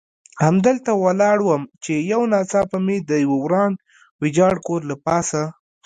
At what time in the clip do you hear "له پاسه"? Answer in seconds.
4.89-5.43